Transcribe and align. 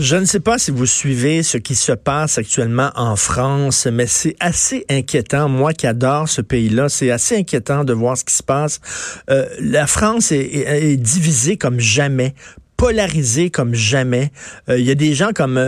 Je 0.00 0.16
ne 0.16 0.24
sais 0.24 0.40
pas 0.40 0.58
si 0.58 0.70
vous 0.70 0.86
suivez 0.86 1.42
ce 1.42 1.58
qui 1.58 1.74
se 1.74 1.92
passe 1.92 2.38
actuellement 2.38 2.90
en 2.94 3.16
France, 3.16 3.86
mais 3.86 4.06
c'est 4.06 4.34
assez 4.40 4.86
inquiétant. 4.88 5.48
Moi 5.48 5.74
qui 5.74 5.86
adore 5.86 6.26
ce 6.26 6.40
pays-là, 6.40 6.88
c'est 6.88 7.10
assez 7.10 7.36
inquiétant 7.36 7.84
de 7.84 7.92
voir 7.92 8.16
ce 8.16 8.24
qui 8.24 8.34
se 8.34 8.42
passe. 8.42 8.80
Euh, 9.28 9.46
la 9.60 9.86
France 9.86 10.32
est, 10.32 10.96
divisée 10.96 11.58
comme 11.58 11.78
jamais 11.78 12.34
polarisée 12.80 13.50
comme 13.50 13.74
jamais. 13.74 14.32
Euh, 14.70 14.78
il 14.78 14.86
y 14.86 14.90
a 14.90 14.94
des 14.94 15.12
gens 15.12 15.32
comme 15.34 15.58
euh, 15.58 15.60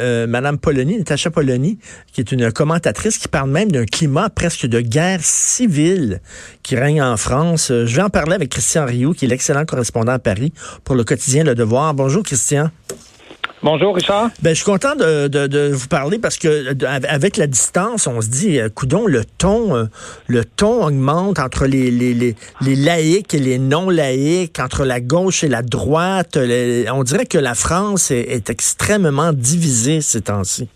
euh, 0.00 0.26
Madame 0.26 0.56
Polony, 0.56 0.96
Natacha 0.96 1.30
Polony, 1.30 1.78
qui 2.10 2.22
est 2.22 2.32
une 2.32 2.50
commentatrice 2.52 3.18
qui 3.18 3.28
parle 3.28 3.50
même 3.50 3.70
d'un 3.70 3.84
climat 3.84 4.30
presque 4.30 4.64
de 4.64 4.80
guerre 4.80 5.20
civile 5.22 6.22
qui 6.62 6.74
règne 6.74 7.02
en 7.02 7.18
France. 7.18 7.70
Euh, 7.70 7.84
je 7.84 7.94
vais 7.94 8.00
en 8.00 8.08
parler 8.08 8.32
avec 8.32 8.48
Christian 8.48 8.86
Rioux, 8.86 9.12
qui 9.12 9.26
est 9.26 9.28
l'excellent 9.28 9.66
correspondant 9.66 10.12
à 10.12 10.18
Paris 10.18 10.54
pour 10.84 10.94
le 10.94 11.04
quotidien 11.04 11.44
Le 11.44 11.54
Devoir. 11.54 11.92
Bonjour 11.92 12.22
Christian. 12.22 12.70
Bonjour 13.64 13.96
Richard. 13.96 14.28
Ben, 14.42 14.50
je 14.50 14.56
suis 14.56 14.70
content 14.70 14.94
de, 14.94 15.26
de, 15.26 15.46
de, 15.46 15.72
vous 15.72 15.88
parler 15.88 16.18
parce 16.18 16.36
que 16.36 16.74
de, 16.74 16.84
avec 16.84 17.38
la 17.38 17.46
distance, 17.46 18.06
on 18.06 18.20
se 18.20 18.28
dit, 18.28 18.60
euh, 18.60 18.68
coudon, 18.68 19.06
le 19.06 19.22
ton, 19.24 19.74
euh, 19.74 19.84
le 20.28 20.44
ton 20.44 20.84
augmente 20.84 21.38
entre 21.38 21.64
les, 21.64 21.90
les, 21.90 22.12
les, 22.12 22.34
les, 22.60 22.76
laïcs 22.76 23.32
et 23.32 23.38
les 23.38 23.58
non 23.58 23.88
laïcs, 23.88 24.60
entre 24.60 24.84
la 24.84 25.00
gauche 25.00 25.44
et 25.44 25.48
la 25.48 25.62
droite. 25.62 26.36
Les, 26.36 26.90
on 26.90 27.02
dirait 27.04 27.24
que 27.24 27.38
la 27.38 27.54
France 27.54 28.10
est, 28.10 28.34
est 28.34 28.50
extrêmement 28.50 29.32
divisée 29.32 30.02
ces 30.02 30.20
temps-ci. 30.20 30.68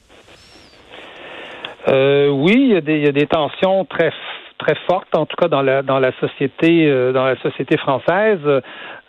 Euh, 1.88 2.28
oui, 2.28 2.54
il 2.56 2.72
y, 2.72 2.76
a 2.76 2.80
des, 2.80 2.96
il 2.96 3.04
y 3.04 3.08
a 3.08 3.12
des 3.12 3.26
tensions 3.26 3.84
très 3.84 4.12
très 4.58 4.74
fortes, 4.86 5.14
en 5.14 5.26
tout 5.26 5.36
cas 5.36 5.48
dans 5.48 5.62
la 5.62 5.82
dans 5.82 5.98
la 6.00 6.12
société 6.18 6.86
euh, 6.86 7.12
dans 7.12 7.24
la 7.24 7.36
société 7.40 7.76
française. 7.76 8.40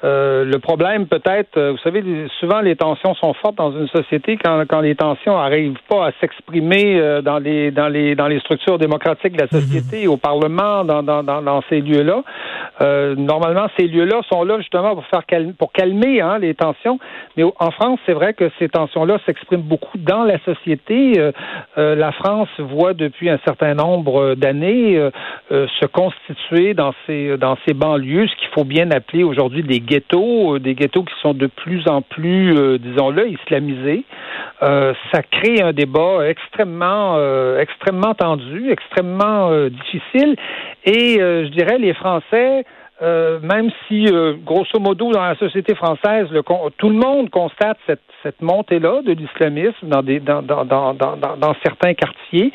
Euh, 0.06 0.46
le 0.46 0.60
problème 0.60 1.08
peut-être, 1.08 1.58
euh, 1.58 1.72
vous 1.72 1.78
savez, 1.80 2.02
souvent 2.40 2.62
les 2.62 2.78
tensions 2.78 3.14
sont 3.16 3.34
fortes 3.34 3.56
dans 3.56 3.72
une 3.78 3.90
société 3.90 4.38
quand, 4.38 4.64
quand 4.70 4.80
les 4.80 4.96
tensions 4.96 5.36
n'arrivent 5.36 5.76
pas 5.90 6.08
à 6.08 6.12
s'exprimer 6.22 6.98
euh, 6.98 7.22
dans 7.22 7.38
les 7.38 7.72
dans 7.72 7.90
les 7.90 8.16
dans 8.16 8.28
les 8.28 8.40
structures 8.40 8.78
démocratiques 8.78 9.36
de 9.36 9.42
la 9.42 9.48
société, 9.50 10.08
au 10.08 10.16
Parlement, 10.16 10.86
dans 10.86 11.04
dans, 11.04 11.22
dans, 11.22 11.42
dans 11.42 11.62
ces 11.68 11.82
lieux-là. 11.82 12.24
Euh, 12.82 13.16
normalement, 13.16 13.68
ces 13.78 13.88
lieux-là 13.88 14.22
sont 14.32 14.46
là 14.46 14.58
justement 14.60 14.96
pour 14.96 15.06
faire 15.08 15.26
calmer, 15.26 15.52
pour 15.52 15.74
calmer 15.74 16.22
hein, 16.22 16.38
les 16.40 16.56
tensions. 16.56 16.98
Mais 17.36 17.44
en 17.44 17.72
France, 17.72 18.00
c'est 18.06 18.14
vrai 18.14 18.34
que 18.34 18.50
ces 18.58 18.70
tensions-là 18.70 19.18
s'expriment 19.26 19.64
beaucoup 19.64 19.98
dans 19.98 20.24
la 20.24 20.40
société. 20.46 21.20
Euh, 21.20 21.96
la 21.96 22.14
France 22.14 22.48
voit 22.60 22.94
depuis 22.94 23.30
un 23.30 23.40
certain 23.46 23.74
nombre 23.74 24.36
d'années 24.36 25.10
se 25.50 25.86
constituer 25.88 26.74
dans 26.74 26.94
ces 27.06 27.38
dans 27.38 27.58
ces 27.68 27.74
banlieues, 27.74 28.28
ce 28.28 28.36
qu'il 28.38 28.50
faut 28.54 28.64
bien 28.64 28.92
appeler 28.92 29.24
aujourd'hui 29.24 29.64
des 29.64 29.82
ghettos, 29.90 30.56
euh, 30.56 30.60
des 30.60 30.76
ghettos 30.76 31.04
qui 31.04 31.14
sont 31.22 31.34
de 31.34 31.48
plus 31.48 31.88
en 31.88 32.02
plus, 32.02 32.56
euh, 32.56 32.78
disons-le, 32.78 33.30
islamisés. 33.30 34.06
Euh, 34.62 34.94
ça 35.12 35.22
crée 35.24 35.62
un 35.62 35.74
débat 35.74 36.28
extrêmement, 36.28 37.18
extrêmement 37.58 38.14
tendu, 38.14 38.72
extrêmement 38.72 39.52
difficile. 39.70 40.36
Et 40.86 41.18
je 41.20 41.48
dirais, 41.50 41.78
les 41.78 41.94
Français 41.94 42.66
euh, 43.02 43.40
même 43.42 43.70
si, 43.88 44.08
euh, 44.08 44.34
grosso 44.44 44.78
modo, 44.78 45.12
dans 45.12 45.24
la 45.24 45.36
société 45.36 45.74
française, 45.74 46.28
le, 46.32 46.44
tout 46.78 46.90
le 46.90 46.96
monde 46.96 47.30
constate 47.30 47.78
cette, 47.88 48.02
cette 48.24 48.42
montée-là 48.42 49.02
de 49.02 49.14
l'islamisme 49.14 49.88
dans, 49.88 50.04
des, 50.04 50.20
dans, 50.20 50.42
dans, 50.42 50.66
dans, 50.66 50.94
dans, 50.94 51.16
dans 51.16 51.56
certains 51.64 51.94
quartiers, 51.94 52.52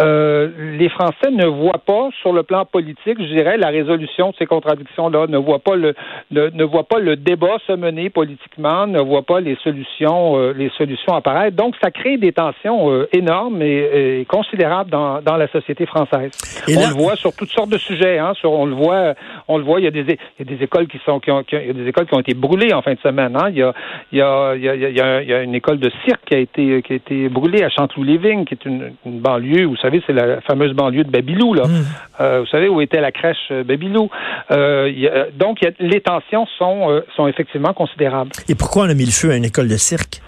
euh, 0.00 0.50
les 0.78 0.88
Français 0.88 1.32
ne 1.32 1.46
voient 1.46 1.82
pas, 1.84 2.10
sur 2.20 2.32
le 2.32 2.44
plan 2.44 2.64
politique, 2.64 3.18
je 3.18 3.34
dirais, 3.34 3.56
la 3.56 3.68
résolution 3.68 4.30
de 4.30 4.36
ces 4.38 4.46
contradictions-là, 4.46 5.26
ne 5.26 5.38
voient 5.38 5.58
pas 5.58 5.74
le, 5.74 5.94
ne, 6.30 6.48
ne 6.50 6.64
voient 6.64 6.86
pas 6.86 7.00
le 7.00 7.16
débat 7.16 7.56
se 7.66 7.72
mener 7.72 8.08
politiquement, 8.08 8.86
ne 8.86 9.00
voient 9.00 9.22
pas 9.22 9.40
les 9.40 9.56
solutions, 9.64 10.52
les 10.52 10.70
solutions 10.78 11.14
apparaître. 11.14 11.56
Donc, 11.56 11.74
ça 11.82 11.90
crée 11.90 12.18
des 12.18 12.32
tensions 12.32 13.04
énormes 13.12 13.62
et, 13.62 14.20
et, 14.20 14.24
considérables 14.26 14.90
dans, 14.90 15.36
la 15.36 15.48
société 15.48 15.86
française. 15.86 16.30
Et 16.68 16.76
on 16.76 16.88
le 16.88 16.94
voit 16.94 17.16
sur 17.16 17.34
toutes 17.34 17.50
sortes 17.50 17.70
de 17.70 17.78
sujets. 17.78 18.18
Hein, 18.18 18.34
sur, 18.34 18.52
on 18.52 18.66
le 18.66 18.74
voit, 18.74 19.14
on 19.48 19.58
le 19.58 19.64
voit. 19.64 19.80
Il 19.80 19.84
y 19.84 19.87
a 19.87 19.87
des, 19.90 20.18
il 20.38 20.48
y 20.48 20.52
a 20.52 20.56
des 20.56 20.64
écoles 20.64 20.86
qui 20.86 20.98
sont, 21.04 21.20
qui 21.20 21.30
ont, 21.30 21.42
qui 21.42 21.56
ont, 21.56 21.60
il 21.60 21.66
y 21.66 21.70
a 21.70 21.72
des 21.72 21.88
écoles 21.88 22.06
qui 22.06 22.14
ont 22.14 22.20
été 22.20 22.34
brûlées 22.34 22.72
en 22.72 22.82
fin 22.82 22.94
de 22.94 23.00
semaine. 23.00 23.36
Hein. 23.36 23.48
Il 23.50 23.58
y 23.58 23.62
a, 23.62 23.72
il 24.12 24.18
y 24.18 24.22
a, 24.22 24.54
il 24.54 24.62
y 24.62 24.68
a, 24.68 24.74
il 24.74 24.96
y 24.96 25.00
a, 25.00 25.22
il 25.22 25.28
y 25.28 25.32
a 25.32 25.42
une 25.42 25.54
école 25.54 25.78
de 25.78 25.90
cirque 26.04 26.24
qui 26.26 26.34
a 26.34 26.38
été, 26.38 26.82
qui 26.82 26.92
a 26.92 26.96
été 26.96 27.28
brûlée 27.28 27.62
à 27.62 27.68
Chanteloup-Lévin, 27.68 28.44
qui 28.44 28.54
est 28.54 28.64
une, 28.64 28.92
une, 29.04 29.20
banlieue. 29.20 29.64
Vous 29.64 29.76
savez, 29.76 30.02
c'est 30.06 30.12
la 30.12 30.40
fameuse 30.42 30.72
banlieue 30.72 31.04
de 31.04 31.10
Babylou, 31.10 31.54
là. 31.54 31.66
Mmh. 31.66 31.84
Euh, 32.20 32.40
vous 32.40 32.46
savez 32.46 32.68
où 32.68 32.80
était 32.80 33.00
la 33.00 33.12
crèche 33.12 33.50
Babylou. 33.50 34.10
Euh, 34.50 34.90
il 34.92 35.00
y 35.00 35.08
a, 35.08 35.30
donc, 35.30 35.58
il 35.62 35.66
y 35.66 35.68
a, 35.68 35.72
les 35.78 36.00
tensions 36.00 36.46
sont, 36.58 36.90
euh, 36.90 37.00
sont 37.16 37.28
effectivement 37.28 37.72
considérables. 37.72 38.30
Et 38.48 38.54
pourquoi 38.54 38.84
on 38.84 38.90
a 38.90 38.94
mis 38.94 39.04
le 39.04 39.12
feu 39.12 39.30
à 39.30 39.36
une 39.36 39.44
école 39.44 39.68
de 39.68 39.76
cirque? 39.76 40.20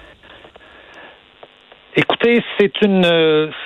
Écoutez, 1.96 2.40
c'est 2.58 2.82
une 2.82 3.04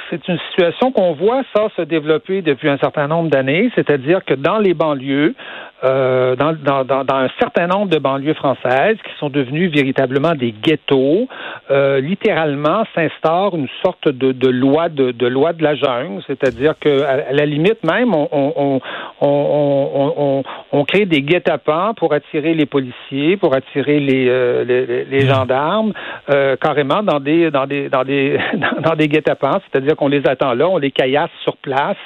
c'est 0.09 0.29
une 0.29 0.39
situation 0.51 0.93
qu'on 0.93 1.13
voit 1.13 1.43
ça 1.55 1.69
se 1.77 1.83
développer 1.83 2.41
depuis 2.41 2.71
un 2.71 2.79
certain 2.79 3.07
nombre 3.07 3.29
d'années, 3.29 3.71
c'est-à-dire 3.75 4.25
que 4.25 4.33
dans 4.33 4.59
les 4.59 4.73
banlieues, 4.73 5.35
euh, 5.85 6.35
dans, 6.37 6.55
dans, 6.55 7.05
dans, 7.05 7.15
un 7.15 7.29
certain 7.39 7.67
nombre 7.67 7.89
de 7.89 7.99
banlieues 7.99 8.35
françaises 8.35 8.97
qui 9.05 9.13
sont 9.19 9.29
devenues 9.29 9.69
véritablement 9.69 10.35
des 10.35 10.53
ghettos, 10.53 11.29
euh, 11.71 12.01
littéralement 12.01 12.85
s'instaure 12.95 13.55
une 13.55 13.69
sorte 13.85 14.09
de, 14.09 14.33
de 14.33 14.49
loi 14.49 14.89
de, 14.89 15.11
de, 15.11 15.27
loi 15.27 15.53
de 15.53 15.63
la 15.63 15.75
jungle, 15.75 16.23
c'est-à-dire 16.27 16.75
que 16.81 17.03
à, 17.03 17.33
la 17.33 17.47
limite 17.47 17.85
même, 17.85 18.15
on, 18.15 18.29
on, 18.33 18.81
on, 19.21 20.43
on 20.73 20.85
crée 20.85 21.07
des 21.07 21.23
guet-apens 21.23 21.95
pour 21.95 22.13
attirer 22.13 22.55
les 22.55 22.67
policiers, 22.67 23.37
pour 23.37 23.55
attirer 23.55 24.01
les, 24.01 24.29
euh, 24.29 24.65
les, 24.65 25.05
les, 25.05 25.27
gendarmes, 25.27 25.93
euh, 26.31 26.57
carrément 26.57 27.03
dans 27.03 27.21
des 27.21 27.51
dans 27.51 27.67
des 27.67 27.89
dans 27.89 28.05
des 28.05 28.39
dans 28.83 28.95
des 28.95 29.09
guet-apens, 29.09 29.61
c'est-à-dire 29.71 29.97
qu'on 29.97 30.09
les 30.09 30.27
attend 30.27 30.55
là, 30.55 30.69
on 30.69 30.79
les 30.79 30.91
caillasse 30.91 31.31
sur 31.43 31.57
place, 31.59 31.97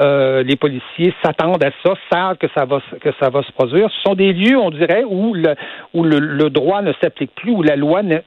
euh, 0.00 0.42
les 0.42 0.56
policiers 0.56 1.14
s'attendent 1.22 1.62
à 1.62 1.70
ça, 1.84 1.94
savent 2.10 2.36
que 2.36 2.46
ça 2.54 2.64
va 2.64 2.80
que 3.04 3.10
ça 3.20 3.28
va 3.28 3.42
se 3.42 3.52
produire. 3.52 3.90
Ce 3.90 4.00
sont 4.00 4.14
des 4.14 4.32
lieux, 4.32 4.58
on 4.58 4.70
dirait, 4.70 5.04
où 5.04 5.34
le, 5.34 5.54
où 5.92 6.02
le, 6.02 6.48
droit 6.48 6.80
ne 6.82 6.92
s'applique 7.00 7.34
plus, 7.34 7.52
où 7.52 7.62
la 7.62 7.76
loi 7.76 8.02
n'est 8.02 8.22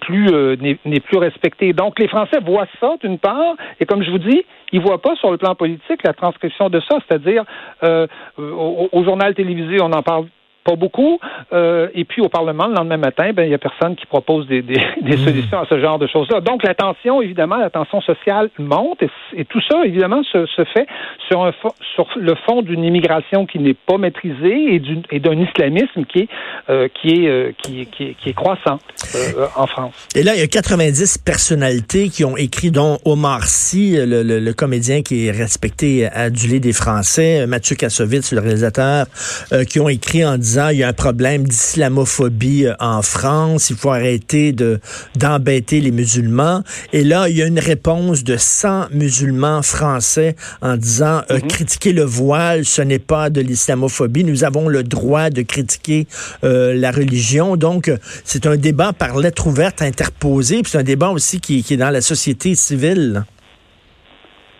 plus, 0.00 0.28
euh, 0.32 0.56
n'est 0.60 1.00
plus 1.00 1.18
respectée. 1.18 1.72
Donc, 1.72 1.98
les 1.98 2.08
Français 2.08 2.38
voient 2.44 2.68
ça, 2.80 2.94
d'une 3.02 3.18
part, 3.18 3.54
et 3.80 3.86
comme 3.86 4.02
je 4.02 4.10
vous 4.10 4.18
dis, 4.18 4.44
ils 4.72 4.80
voient 4.80 5.02
pas 5.02 5.16
sur 5.16 5.30
le 5.30 5.36
plan 5.36 5.54
politique 5.54 6.02
la 6.04 6.12
transcription 6.12 6.70
de 6.70 6.80
ça, 6.88 6.98
c'est-à-dire 7.06 7.44
euh, 7.82 8.06
au, 8.38 9.04
journal 9.04 9.34
télévisé, 9.34 9.80
on 9.80 9.92
en 9.92 10.02
parle 10.02 10.26
pas 10.64 10.76
beaucoup. 10.76 11.18
Euh, 11.52 11.88
et 11.94 12.04
puis 12.04 12.20
au 12.20 12.28
Parlement, 12.28 12.66
le 12.66 12.74
lendemain 12.74 12.96
matin, 12.96 13.32
ben 13.32 13.44
il 13.44 13.50
y 13.50 13.54
a 13.54 13.58
personne 13.58 13.96
qui 13.96 14.06
propose 14.06 14.46
des, 14.46 14.62
des, 14.62 14.80
des 15.02 15.16
mmh. 15.16 15.24
solutions 15.24 15.60
à 15.60 15.66
ce 15.66 15.80
genre 15.80 15.98
de 15.98 16.06
choses-là. 16.06 16.40
Donc 16.40 16.62
la 16.62 16.74
tension, 16.74 17.22
évidemment, 17.22 17.56
la 17.56 17.70
tension 17.70 18.00
sociale 18.00 18.50
monte 18.58 19.02
et, 19.02 19.10
et 19.36 19.44
tout 19.44 19.60
ça, 19.68 19.84
évidemment, 19.84 20.22
se, 20.22 20.46
se 20.46 20.64
fait 20.64 20.86
sur, 21.28 21.44
un, 21.44 21.52
sur 21.94 22.08
le 22.16 22.34
fond 22.46 22.62
d'une 22.62 22.84
immigration 22.84 23.46
qui 23.46 23.58
n'est 23.58 23.74
pas 23.74 23.98
maîtrisée 23.98 24.80
et 25.10 25.20
d'un 25.20 25.38
islamisme 25.38 26.04
qui 26.04 26.20
est, 26.20 26.28
euh, 26.68 26.88
qui, 27.00 27.24
est, 27.24 27.28
euh, 27.28 27.52
qui, 27.62 27.86
qui, 27.86 28.14
qui, 28.14 28.28
est 28.30 28.34
croissant 28.34 28.78
euh, 29.14 29.46
en 29.56 29.66
France. 29.66 29.94
Et 30.14 30.22
là, 30.22 30.34
il 30.34 30.40
y 30.40 30.42
a 30.42 30.46
90 30.46 31.18
personnalités 31.18 32.08
qui 32.08 32.24
ont 32.24 32.36
écrit, 32.36 32.70
dont 32.70 32.98
Omar 33.04 33.44
Sy, 33.44 33.96
le, 33.96 34.22
le, 34.22 34.38
le 34.38 34.52
comédien 34.52 35.02
qui 35.02 35.26
est 35.26 35.30
respecté, 35.30 36.06
adulé 36.06 36.60
des 36.60 36.72
Français, 36.72 37.46
Mathieu 37.46 37.76
Kassovitz, 37.76 38.32
le 38.32 38.40
réalisateur, 38.40 39.06
euh, 39.52 39.64
qui 39.64 39.80
ont 39.80 39.88
écrit 39.88 40.24
en 40.24 40.36
disant 40.36 40.49
il 40.56 40.78
y 40.78 40.82
a 40.82 40.88
un 40.88 40.92
problème 40.92 41.44
d'islamophobie 41.46 42.66
euh, 42.66 42.74
en 42.80 43.02
France, 43.02 43.70
il 43.70 43.76
faut 43.76 43.90
arrêter 43.90 44.52
de 44.52 44.80
d'embêter 45.16 45.80
les 45.80 45.90
musulmans. 45.90 46.62
Et 46.92 47.04
là, 47.04 47.28
il 47.28 47.36
y 47.36 47.42
a 47.42 47.46
une 47.46 47.58
réponse 47.58 48.24
de 48.24 48.36
100 48.36 48.88
musulmans 48.92 49.62
français 49.62 50.36
en 50.62 50.76
disant 50.76 51.22
euh, 51.30 51.36
mm 51.36 51.38
-hmm. 51.38 51.46
critiquer 51.46 51.92
le 51.92 52.04
voile, 52.04 52.64
ce 52.64 52.82
n'est 52.82 53.04
pas 53.14 53.30
de 53.30 53.40
l'islamophobie. 53.40 54.24
Nous 54.24 54.44
avons 54.44 54.68
le 54.68 54.82
droit 54.82 55.30
de 55.30 55.42
critiquer 55.42 56.06
euh, 56.44 56.74
la 56.74 56.90
religion. 56.90 57.56
Donc, 57.56 57.90
c'est 58.24 58.46
un 58.46 58.56
débat 58.56 58.92
par 58.92 59.18
lettre 59.18 59.46
ouverte 59.46 59.82
interposée. 59.82 60.62
Puis 60.62 60.70
c'est 60.72 60.78
un 60.78 60.90
débat 60.94 61.10
aussi 61.10 61.40
qui, 61.40 61.62
qui 61.64 61.74
est 61.74 61.82
dans 61.86 61.94
la 61.98 62.04
société 62.12 62.54
civile. 62.54 63.24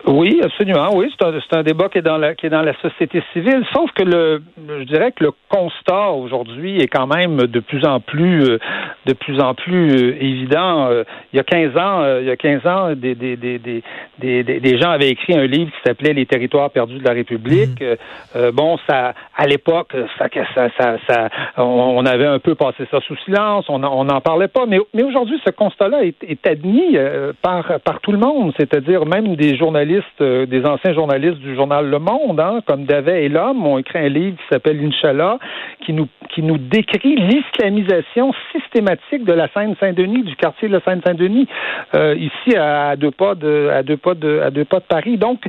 Oui, 0.07 0.30
absolument. 0.41 0.95
Oui, 0.95 1.11
c'est 1.11 1.25
un, 1.25 1.33
c'est 1.39 1.57
un 1.57 1.63
débat 1.63 1.89
qui 1.89 1.99
est 1.99 2.01
dans 2.01 2.17
la 2.17 2.35
qui 2.35 2.45
est 2.45 2.49
dans 2.49 2.61
la 2.61 2.73
société 2.81 3.23
civile. 3.33 3.63
Sauf 3.73 3.91
que 3.91 4.03
le, 4.03 4.41
je 4.79 4.83
dirais 4.83 5.11
que 5.11 5.23
le 5.23 5.31
constat 5.49 6.11
aujourd'hui 6.11 6.79
est 6.79 6.87
quand 6.87 7.07
même 7.07 7.37
de 7.37 7.59
plus 7.59 7.85
en 7.85 7.99
plus 7.99 8.43
euh, 8.43 8.59
de 9.05 9.13
plus 9.13 9.39
en 9.39 9.53
plus 9.53 9.91
euh, 9.91 10.23
évident. 10.23 10.87
Euh, 10.89 11.03
il 11.33 11.37
y 11.37 11.39
a 11.39 11.43
15 11.43 11.77
ans, 11.77 12.19
il 12.19 12.25
y 12.25 12.31
a 12.31 12.35
15 12.35 12.67
ans, 12.67 12.95
des 12.95 13.15
des, 13.15 13.35
des, 13.37 13.59
des, 13.59 14.43
des, 14.43 14.77
gens 14.79 14.91
avaient 14.91 15.09
écrit 15.09 15.33
un 15.33 15.45
livre 15.45 15.71
qui 15.71 15.81
s'appelait 15.85 16.13
Les 16.13 16.25
territoires 16.25 16.69
perdus 16.69 16.99
de 16.99 17.03
la 17.03 17.13
République. 17.13 17.81
Mmh. 17.81 18.51
bon, 18.51 18.77
ça 18.87 19.13
à 19.37 19.47
l'époque, 19.47 19.93
ça, 20.17 20.27
ça, 20.55 20.69
ça, 20.77 20.97
ça, 21.07 21.29
on 21.57 22.05
avait 22.05 22.27
un 22.27 22.39
peu 22.39 22.55
passé 22.55 22.85
ça 22.91 22.99
sous 23.01 23.15
silence. 23.25 23.65
On 23.69 23.79
n'en 23.79 24.21
parlait 24.21 24.47
pas. 24.47 24.65
Mais 24.67 24.79
mais 24.93 25.03
aujourd'hui, 25.03 25.39
ce 25.45 25.51
constat-là 25.51 26.03
est, 26.03 26.23
est 26.23 26.45
admis 26.47 26.97
par 27.41 27.79
par 27.81 27.99
tout 28.01 28.11
le 28.11 28.17
monde, 28.17 28.53
c'est-à-dire 28.57 29.05
même 29.05 29.35
des 29.35 29.55
journalistes 29.57 30.21
euh, 30.31 30.45
des 30.45 30.65
anciens 30.65 30.93
journalistes 30.93 31.39
du 31.39 31.55
journal 31.55 31.89
Le 31.89 31.99
Monde, 31.99 32.39
hein, 32.39 32.61
comme 32.65 32.85
Davet 32.85 33.25
et 33.25 33.29
l'homme, 33.29 33.65
ont 33.65 33.77
écrit 33.77 33.99
un 33.99 34.09
livre 34.09 34.37
qui 34.37 34.47
s'appelle 34.49 34.79
Inch'Allah, 34.83 35.37
qui 35.85 35.93
nous, 35.93 36.07
qui 36.29 36.41
nous 36.41 36.57
décrit 36.57 37.15
l'islamisation 37.15 38.33
systématique 38.51 39.25
de 39.25 39.33
la 39.33 39.47
Seine-Saint-Denis, 39.53 40.23
du 40.23 40.35
quartier 40.35 40.67
de 40.69 40.73
la 40.73 40.81
Seine-Saint-Denis, 40.81 41.47
euh, 41.95 42.15
ici 42.15 42.55
à 42.57 42.95
deux 42.95 43.11
pas 43.11 43.35
de, 43.35 43.69
à 43.71 43.83
deux 43.83 43.97
pas 43.97 44.13
de, 44.13 44.39
à 44.39 44.49
deux 44.49 44.65
pas 44.65 44.79
de 44.79 44.85
Paris. 44.85 45.17
Donc, 45.17 45.39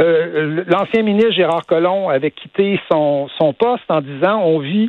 euh, 0.00 0.64
l'ancien 0.66 1.02
ministre 1.02 1.32
Gérard 1.32 1.66
Collomb 1.66 2.08
avait 2.08 2.30
quitté 2.30 2.80
son, 2.90 3.28
son 3.38 3.52
poste 3.52 3.90
en 3.90 4.00
disant 4.00 4.40
on 4.42 4.58
vit 4.58 4.88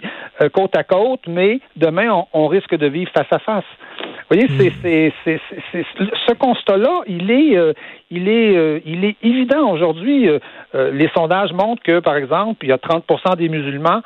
côte 0.54 0.76
à 0.76 0.84
côte, 0.84 1.28
mais 1.28 1.60
demain 1.76 2.10
on, 2.10 2.26
on 2.34 2.48
risque 2.48 2.76
de 2.76 2.88
vivre 2.88 3.12
face 3.14 3.32
à 3.32 3.40
face. 3.40 3.72
Vous 4.32 4.38
voyez, 4.38 4.72
c'est, 4.82 5.12
c'est, 5.26 5.40
c'est, 5.72 5.86
ce 6.28 6.34
constat-là, 6.34 7.02
il 7.08 7.30
est, 7.30 7.58
euh, 7.58 7.74
il 8.12 8.28
est, 8.28 8.56
euh, 8.56 8.80
il 8.86 9.06
est 9.06 9.16
évident 9.24 9.72
aujourd'hui. 9.72 10.30
Euh, 10.30 10.92
les 10.92 11.10
sondages 11.16 11.54
montrent 11.54 11.82
que, 11.82 12.00
par 12.00 12.16
exemple, 12.16 12.66
il 12.66 12.70
y 12.70 12.72
a 12.72 12.78
30 12.78 13.04
des 13.38 13.50
musulmans 13.50 14.02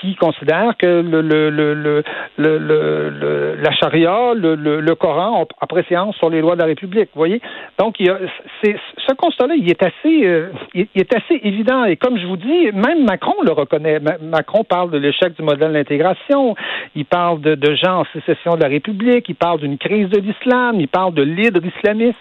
qui 0.00 0.14
considèrent 0.16 0.76
que 0.76 0.86
le, 0.86 1.20
le, 1.20 1.50
le, 1.50 2.02
le, 2.38 3.56
la 3.60 3.72
charia, 3.72 4.32
le, 4.34 4.94
Coran 4.94 5.42
ont 5.42 5.48
appréciation 5.60 6.12
sur 6.12 6.30
les 6.30 6.40
lois 6.40 6.54
de 6.54 6.60
la 6.60 6.66
République. 6.66 7.08
Vous 7.14 7.18
voyez, 7.18 7.40
donc 7.78 7.98
il 7.98 8.06
y 8.06 8.10
a, 8.10 8.18
ce 8.62 9.14
constat-là, 9.14 9.54
il 9.56 9.70
est 9.70 9.82
assez, 9.82 10.46
il 10.74 10.88
est 10.94 11.14
assez 11.14 11.40
évident. 11.42 11.84
Et 11.84 11.96
comme 11.96 12.18
je 12.18 12.26
vous 12.26 12.36
dis, 12.36 12.70
même 12.72 13.04
Macron 13.04 13.34
le 13.44 13.52
reconnaît. 13.52 14.00
Macron 14.22 14.64
parle 14.64 14.90
de 14.90 14.98
l'échec 14.98 15.34
du 15.36 15.42
modèle 15.42 15.72
d'intégration. 15.72 16.54
Il 16.94 17.04
parle 17.04 17.40
de, 17.40 17.54
de 17.54 17.74
gens 17.74 18.00
en 18.00 18.04
sécession 18.12 18.54
de 18.54 18.62
la 18.62 18.68
République. 18.68 19.28
Il 19.28 19.34
parle 19.34 19.60
d'une 19.60 19.78
crise 19.78 20.08
de 20.08 20.20
l'islam, 20.20 20.76
il 20.78 20.88
parle 20.88 21.14
de 21.14 21.22
l'hydre 21.22 21.60
islamiste. 21.64 22.16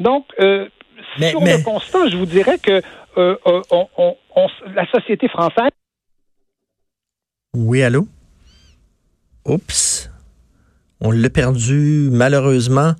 Donc, 0.00 0.26
euh, 0.40 0.68
sur 1.18 1.40
le 1.40 1.62
constat, 1.62 2.08
je 2.08 2.16
vous 2.16 2.26
dirais 2.26 2.58
que 2.58 2.82
euh, 3.16 3.36
euh, 3.46 4.12
la 4.74 4.90
société 4.90 5.28
française. 5.28 5.70
Oui, 7.54 7.82
allô? 7.82 8.06
Oups. 9.44 10.09
On 11.02 11.12
l'a 11.12 11.30
perdu, 11.30 12.10
malheureusement. 12.12 12.94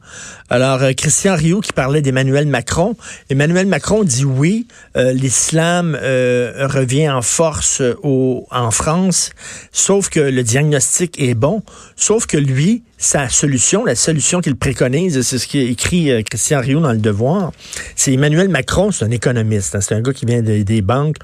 Alors, 0.49 0.83
euh, 0.83 0.93
Christian 0.93 1.37
Rio 1.37 1.61
qui 1.61 1.75
parlait 1.75 2.01
d'Emmanuel 2.01 2.47
Macron. 2.47 2.97
Emmanuel 3.29 3.67
Macron 3.67 4.05
dit 4.05 4.25
oui, 4.25 4.67
euh, 4.97 5.13
l'islam 5.13 5.99
euh, 6.01 6.67
revient 6.67 7.11
en 7.11 7.21
force 7.21 7.83
en 8.03 8.71
France, 8.71 9.33
sauf 9.71 10.09
que 10.09 10.21
le 10.21 10.43
diagnostic 10.43 11.21
est 11.21 11.35
bon, 11.35 11.63
sauf 11.95 12.25
que 12.25 12.39
lui, 12.39 12.85
sa 12.97 13.29
solution, 13.29 13.85
la 13.85 13.95
solution 13.95 14.41
qu'il 14.41 14.57
préconise, 14.57 15.21
c'est 15.21 15.39
ce 15.39 15.47
qu'écrit 15.47 16.25
Christian 16.25 16.61
Rio 16.61 16.81
dans 16.81 16.93
Le 16.93 16.99
Devoir, 16.99 17.53
c'est 17.97 18.15
Emmanuel 18.15 18.49
Macron, 18.49 18.93
c'est 18.93 19.05
un 19.05 19.11
économiste, 19.11 19.75
hein, 19.75 19.81
c'est 19.83 19.95
un 19.95 20.01
gars 20.01 20.15
qui 20.15 20.25
vient 20.25 20.41
des 20.41 20.83
banques. 20.83 21.17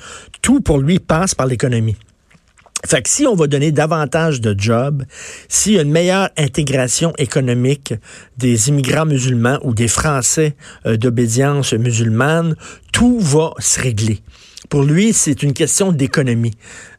Tout 0.43 0.61
pour 0.61 0.78
lui 0.78 0.99
passe 0.99 1.34
par 1.34 1.46
l'économie. 1.46 1.96
Fait 2.87 3.03
que 3.03 3.09
si 3.09 3.27
on 3.27 3.35
va 3.35 3.49
donner 3.49 3.73
davantage 3.73 4.41
de 4.41 4.55
jobs, 4.56 5.05
s'il 5.49 5.73
y 5.73 5.79
a 5.79 5.83
une 5.83 5.91
meilleure 5.91 6.31
intégration 6.37 7.12
économique 7.19 7.94
des 8.38 8.69
immigrants 8.69 9.06
musulmans 9.06 9.59
ou 9.62 9.75
des 9.75 9.88
Français 9.88 10.55
euh, 10.87 10.97
d'obédience 10.97 11.73
musulmane, 11.73 12.55
tout 12.93 13.19
va 13.19 13.50
se 13.59 13.81
régler. 13.81 14.21
Pour 14.69 14.85
lui, 14.85 15.12
c'est 15.12 15.43
une 15.43 15.53
question 15.53 15.91
d'économie. 15.93 16.55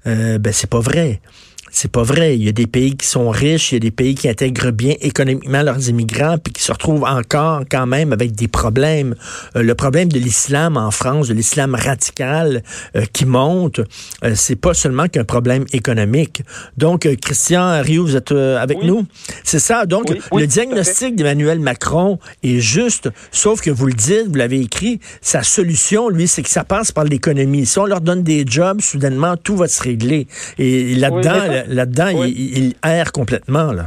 Euh, 0.05 0.37
ben 0.37 0.51
c'est 0.53 0.69
pas 0.69 0.79
vrai. 0.79 1.21
C'est 1.71 1.91
pas 1.91 2.03
vrai. 2.03 2.35
Il 2.35 2.43
y 2.43 2.49
a 2.49 2.53
des 2.53 2.67
pays 2.67 2.95
qui 2.95 3.05
sont 3.05 3.29
riches, 3.29 3.71
il 3.71 3.75
y 3.75 3.77
a 3.77 3.79
des 3.79 3.91
pays 3.91 4.15
qui 4.15 4.29
intègrent 4.29 4.71
bien 4.71 4.95
économiquement 5.01 5.61
leurs 5.61 5.89
immigrants, 5.89 6.37
puis 6.37 6.53
qui 6.53 6.63
se 6.63 6.71
retrouvent 6.71 7.03
encore 7.03 7.63
quand 7.69 7.85
même 7.85 8.13
avec 8.13 8.33
des 8.33 8.47
problèmes. 8.47 9.15
Euh, 9.55 9.63
le 9.63 9.75
problème 9.75 10.09
de 10.11 10.19
l'islam 10.19 10.77
en 10.77 10.91
France, 10.91 11.27
de 11.27 11.33
l'islam 11.33 11.75
radical 11.75 12.63
euh, 12.95 13.05
qui 13.11 13.25
monte, 13.25 13.79
euh, 14.23 14.33
c'est 14.35 14.55
pas 14.55 14.73
seulement 14.73 15.07
qu'un 15.07 15.23
problème 15.23 15.65
économique. 15.73 16.41
Donc, 16.77 17.07
Christian 17.21 17.81
Rio, 17.81 18.05
vous 18.05 18.15
êtes 18.15 18.31
avec 18.31 18.83
nous? 18.83 19.05
C'est 19.43 19.59
ça. 19.59 19.85
Donc, 19.85 20.13
le 20.33 20.47
diagnostic 20.47 21.15
d'Emmanuel 21.15 21.59
Macron 21.59 22.19
est 22.43 22.59
juste, 22.59 23.09
sauf 23.31 23.61
que 23.61 23.69
vous 23.69 23.87
le 23.87 23.93
dites, 23.93 24.27
vous 24.27 24.35
l'avez 24.35 24.61
écrit, 24.61 24.99
sa 25.21 25.43
solution, 25.43 26.09
lui, 26.09 26.27
c'est 26.27 26.43
que 26.43 26.49
ça 26.49 26.63
passe 26.63 26.91
par 26.91 27.03
l'économie. 27.03 27.65
Si 27.65 27.77
on 27.79 27.85
leur 27.85 28.01
donne 28.01 28.23
des 28.23 28.45
jobs, 28.47 28.81
soudainement, 28.81 29.35
tout 29.37 29.55
va 29.55 29.67
se 29.67 29.81
régler. 29.81 30.27
Et 30.57 30.95
là-dedans, 30.95 31.56
là-dedans, 31.67 32.07
il, 32.25 32.73
erre 32.83 33.11
complètement. 33.11 33.71
Là. 33.71 33.85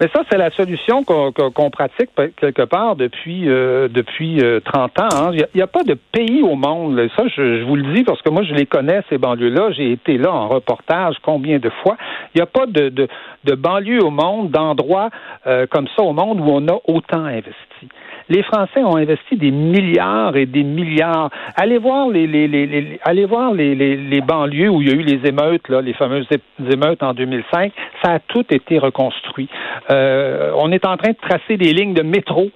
Mais 0.00 0.08
ça, 0.14 0.22
c'est 0.30 0.38
la 0.38 0.50
solution 0.52 1.02
qu'on 1.02 1.70
pratique 1.70 2.10
quelque 2.36 2.62
part 2.62 2.94
depuis 2.94 3.48
euh, 3.48 3.88
depuis 3.88 4.40
30 4.64 4.92
euh, 4.98 5.02
ans. 5.02 5.08
Hein. 5.12 5.30
Il 5.32 5.46
n'y 5.56 5.62
a, 5.62 5.66
pas 5.66 5.82
de 5.82 5.94
pays 6.12 6.40
au 6.42 6.54
monde. 6.54 7.00
Ça, 7.16 7.24
je, 7.36 7.64
vous 7.64 7.74
le 7.74 7.94
dis 7.94 8.04
parce 8.04 8.22
que 8.22 8.30
moi, 8.30 8.44
je 8.44 8.54
les 8.54 8.66
connais, 8.66 9.00
ces 9.08 9.18
banlieues-là. 9.18 9.72
J'ai 9.72 9.90
été 9.90 10.16
là 10.16 10.32
en 10.32 10.46
reportage 10.46 11.16
combien 11.22 11.58
de 11.58 11.70
fois. 11.82 11.96
Il 12.34 12.38
n'y 12.38 12.42
a 12.42 12.46
pas 12.46 12.66
de, 12.66 12.90
de, 12.90 13.08
de 13.44 13.54
banlieue 13.56 14.04
au 14.04 14.10
monde, 14.10 14.50
d'endroits 14.50 15.10
euh, 15.48 15.66
comme 15.68 15.88
ça 15.96 16.04
au 16.04 16.12
monde 16.12 16.40
où 16.40 16.48
on 16.48 16.68
a 16.68 16.78
autant 16.86 17.24
investi. 17.24 17.88
Les 18.28 18.42
Français 18.42 18.82
ont 18.82 18.96
investi 18.96 19.36
des 19.36 19.50
milliards 19.50 20.36
et 20.36 20.46
des 20.46 20.62
milliards. 20.62 21.30
Allez 21.56 21.78
voir 21.78 22.08
les, 22.08 22.26
les, 22.26 22.46
les, 22.46 23.00
allez 23.04 23.24
voir 23.24 23.54
les, 23.54 23.74
les, 23.74 23.96
les, 23.96 24.20
banlieues 24.20 24.68
où 24.68 24.82
il 24.82 24.88
y 24.88 24.92
a 24.92 24.94
eu 24.94 25.02
les 25.02 25.26
émeutes, 25.28 25.68
là, 25.68 25.80
les 25.80 25.94
fameuses 25.94 26.26
émeutes 26.70 27.02
en 27.02 27.14
2005. 27.14 27.72
Ça 28.02 28.12
a 28.12 28.18
tout 28.18 28.44
été 28.50 28.78
reconstruit. 28.78 29.48
Euh, 29.90 30.52
on 30.56 30.70
est 30.72 30.84
en 30.84 30.96
train 30.96 31.10
de 31.10 31.16
tracer 31.16 31.56
des 31.56 31.72
lignes 31.72 31.94
de 31.94 32.02
métro 32.02 32.50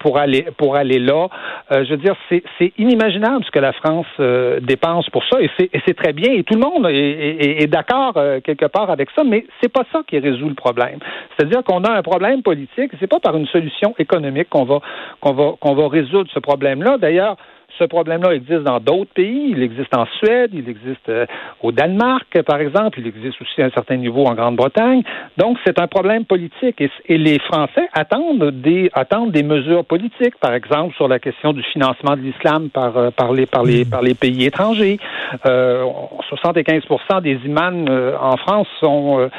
pour 0.00 0.18
aller 0.18 0.46
pour 0.56 0.76
aller 0.76 0.98
là. 0.98 1.28
Euh, 1.72 1.84
je 1.84 1.90
veux 1.90 1.96
dire, 1.96 2.14
c'est 2.28 2.72
inimaginable 2.78 3.44
ce 3.44 3.50
que 3.50 3.58
la 3.58 3.72
France 3.72 4.06
euh, 4.20 4.60
dépense 4.60 5.08
pour 5.10 5.24
ça, 5.24 5.40
et 5.40 5.50
c'est 5.58 5.96
très 5.96 6.12
bien. 6.12 6.32
Et 6.32 6.44
tout 6.44 6.54
le 6.54 6.60
monde 6.60 6.86
est, 6.86 6.94
est, 6.94 7.62
est 7.62 7.66
d'accord 7.66 8.12
euh, 8.16 8.40
quelque 8.40 8.66
part 8.66 8.90
avec 8.90 9.08
ça, 9.16 9.24
mais 9.24 9.44
c'est 9.60 9.72
pas 9.72 9.84
ça 9.92 10.02
qui 10.06 10.18
résout 10.18 10.48
le 10.48 10.54
problème. 10.54 10.98
C'est-à-dire 11.36 11.62
qu'on 11.64 11.84
a 11.84 11.92
un 11.92 12.02
problème 12.02 12.42
politique. 12.42 12.92
C'est 13.00 13.06
pas 13.06 13.20
par 13.20 13.36
une 13.36 13.46
solution 13.46 13.94
économique 13.98 14.48
qu'on 14.50 14.64
va 14.64 14.80
qu'on 15.20 15.32
va, 15.32 15.52
qu'on 15.60 15.74
va 15.74 15.88
résoudre 15.88 16.30
ce 16.32 16.38
problème-là. 16.38 16.98
D'ailleurs, 16.98 17.36
ce 17.80 17.84
problème-là 17.84 18.34
existe 18.34 18.62
dans 18.62 18.78
d'autres 18.78 19.12
pays. 19.14 19.52
Il 19.56 19.62
existe 19.62 19.94
en 19.96 20.04
Suède, 20.18 20.50
il 20.52 20.68
existe 20.68 21.08
euh, 21.08 21.26
au 21.62 21.72
Danemark, 21.72 22.42
par 22.42 22.60
exemple. 22.60 23.00
Il 23.00 23.06
existe 23.06 23.40
aussi 23.40 23.62
à 23.62 23.66
un 23.66 23.70
certain 23.70 23.96
niveau 23.96 24.26
en 24.26 24.34
Grande-Bretagne. 24.34 25.02
Donc, 25.36 25.58
c'est 25.64 25.80
un 25.80 25.86
problème 25.86 26.24
politique. 26.24 26.82
Et, 27.06 27.18
les 27.18 27.38
Français 27.38 27.88
attendent 27.92 28.50
des, 28.50 28.90
attendent 28.94 29.32
des 29.32 29.42
mesures 29.42 29.84
politiques, 29.84 30.36
par 30.40 30.52
exemple, 30.52 30.94
sur 30.96 31.08
la 31.08 31.18
question 31.18 31.52
du 31.52 31.62
financement 31.62 32.16
de 32.16 32.22
l'islam 32.22 32.70
par, 32.70 32.96
euh, 32.96 33.10
par, 33.10 33.32
les, 33.32 33.46
par, 33.46 33.64
les, 33.64 33.84
par 33.84 34.02
les 34.02 34.14
pays 34.14 34.44
étrangers. 34.44 34.98
Euh, 35.46 35.84
75 36.28 36.82
des 37.22 37.38
imams 37.44 37.86
euh, 37.88 38.16
en 38.20 38.36
France 38.36 38.68
sont, 38.80 39.30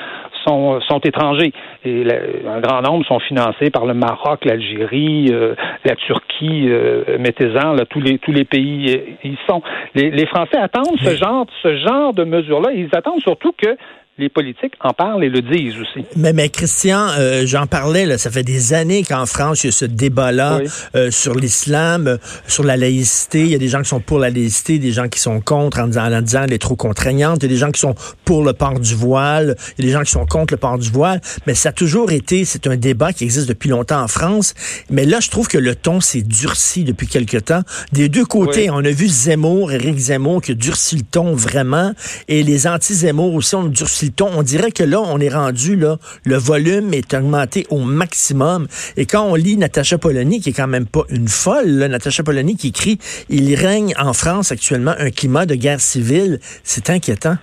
sont, 0.46 0.80
sont 0.82 1.00
étrangers. 1.00 1.54
Et 1.86 2.06
un 2.48 2.60
grand 2.60 2.82
nombre 2.82 3.06
sont 3.06 3.20
financés 3.20 3.70
par 3.70 3.86
le 3.86 3.94
Maroc, 3.94 4.46
l'Algérie, 4.46 5.28
euh, 5.32 5.56
la 5.86 5.96
Turquie, 5.96 6.68
euh, 6.70 7.18
mettez-en, 7.20 7.76
tous 7.90 8.02
les 8.02 8.18
tous 8.20 8.32
les 8.32 8.46
pays 8.46 8.94
euh, 8.96 9.28
y 9.28 9.38
sont. 9.48 9.62
Les, 9.96 10.12
les 10.12 10.26
Français 10.26 10.58
attendent 10.58 11.00
ce 11.02 11.16
genre 11.16 11.46
ce 11.62 11.78
genre 11.78 12.14
de 12.14 12.24
mesures-là. 12.24 12.72
Ils 12.74 12.90
attendent 12.94 13.22
surtout 13.22 13.54
que 13.58 13.78
les 14.18 14.30
politiques 14.30 14.74
en 14.82 14.94
parlent 14.94 15.24
et 15.24 15.30
le 15.30 15.42
disent 15.42 15.80
aussi. 15.80 16.06
Mais, 16.16 16.34
mais 16.34 16.50
Christian, 16.50 17.08
euh, 17.18 17.44
j'en 17.46 17.66
parlais, 17.66 18.06
là, 18.06 18.18
ça 18.18 18.30
fait 18.30 18.44
des 18.44 18.74
années 18.74 19.04
qu'en 19.04 19.26
France, 19.26 19.64
il 19.64 19.68
y 19.68 19.70
a 19.70 19.72
ce 19.72 19.86
débat-là 19.86 20.60
euh, 20.96 21.12
sur 21.12 21.34
l'islam, 21.34 22.08
euh, 22.08 22.18
sur 22.46 22.64
la 22.64 22.76
laïcité. 22.76 23.42
Il 23.42 23.52
y 23.52 23.56
a 23.56 23.58
des 23.58 23.70
gens 23.70 23.82
qui 23.82 23.90
sont 23.90 24.02
pour 24.02 24.20
la 24.20 24.30
laïcité, 24.30 24.80
des 24.80 24.92
gens 24.92 25.08
qui 25.08 25.20
sont 25.20 25.40
contre 25.40 25.80
en 25.80 25.88
disant, 25.88 26.12
en 26.12 26.22
disant 26.22 26.44
elle 26.44 26.54
est 26.54 26.62
trop 26.62 26.76
contraignante. 26.76 27.38
Il 27.40 27.44
y 27.44 27.46
a 27.46 27.50
des 27.50 27.58
gens 27.58 27.72
qui 27.72 27.80
sont 27.80 27.96
pour 28.26 28.44
le 28.44 28.54
port 28.54 28.80
du 28.80 28.94
voile. 28.94 29.56
Il 29.78 29.86
y 29.86 29.88
a 29.88 29.92
des 29.92 29.94
gens 29.94 30.04
qui 30.04 30.12
sont 30.12 30.26
contre 30.26 30.54
le 30.54 30.58
port 30.58 30.78
du 30.78 30.90
voile. 30.90 31.22
Mais 31.48 31.56
ça 31.56 31.70
a 31.70 31.74
toujours 31.74 32.12
été, 32.12 32.44
c'est 32.44 32.68
un 32.68 32.76
débat 32.76 33.14
qui 33.14 33.24
existe 33.24 33.48
depuis 33.48 33.70
longtemps 33.70 34.02
en 34.02 34.08
France. 34.10 34.54
Mais 34.90 35.06
là, 35.06 35.22
je 35.22 35.30
trouve 35.30 35.48
que 35.48 35.58
le 35.58 35.74
ton 35.74 36.02
s'est 36.02 36.22
durci 36.22 36.84
depuis 36.84 37.08
quelque 37.08 37.38
temps. 37.38 37.62
Des 37.94 38.10
deux 38.10 38.26
côtés, 38.26 38.70
on 38.70 38.84
a 38.84 38.92
vu 38.92 39.08
Zemmour, 39.08 39.72
Éric 39.72 39.98
Zemmour, 39.98 40.42
qui 40.42 40.52
a 40.52 40.56
durci 40.56 40.98
le 40.98 41.04
ton 41.04 41.34
vraiment. 41.34 41.94
Et 42.28 42.44
les 42.44 42.68
anti-Zemmour 42.68 43.34
aussi 43.34 43.56
ont 43.56 43.64
durci 43.64 44.01
aussi 44.02 44.06
le 44.08 44.12
ton. 44.12 44.30
On 44.38 44.44
dirait 44.44 44.72
que 44.72 44.84
là, 44.84 45.00
on 45.00 45.20
est 45.20 45.34
rendu, 45.34 45.76
là, 45.76 45.98
le 46.26 46.36
volume 46.36 46.94
est 46.94 47.14
augmenté 47.14 47.66
au 47.70 47.80
maximum. 47.80 48.68
Et 48.98 49.06
quand 49.06 49.24
on 49.24 49.36
lit 49.36 49.58
Natacha 49.58 49.98
Polony, 49.98 50.40
qui 50.40 50.50
est 50.50 50.54
quand 50.54 50.68
même 50.68 50.88
pas 50.88 51.04
une 51.10 51.28
folle, 51.28 51.68
là, 51.68 51.88
Natacha 51.88 52.24
Polony 52.24 52.56
qui 52.56 52.70
écrit 52.70 52.98
«Il 53.30 53.54
règne 53.56 53.94
en 54.00 54.14
France 54.14 54.52
actuellement 54.52 54.94
un 54.98 55.10
climat 55.10 55.46
de 55.46 55.56
guerre 55.56 55.80
civile», 55.80 56.40
c'est 56.64 56.90
inquiétant. 56.90 57.36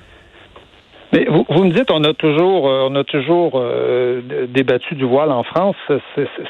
Mais 1.12 1.25
vous, 1.25 1.47
vous, 1.49 1.65
me 1.65 1.73
dites, 1.73 1.91
on 1.91 2.05
a 2.05 2.12
toujours, 2.12 2.69
euh, 2.69 2.88
on 2.91 2.95
a 2.95 3.05
toujours 3.05 3.53
euh, 3.55 4.21
débattu 4.49 4.95
du 4.95 5.05
voile 5.05 5.33
en 5.33 5.43
France. 5.43 5.77